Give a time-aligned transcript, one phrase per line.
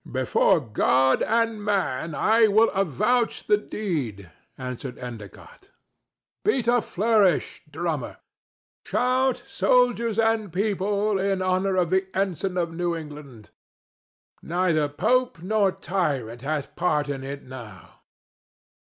[0.11, 10.17] "Before God and man I will avouch the deed," answered Endicott.—"Beat a flourish, drummer—shout, soldiers
[10.17, 13.51] and people—in honor of the ensign of New England.
[14.41, 18.01] Neither pope nor tyrant hath part in it now."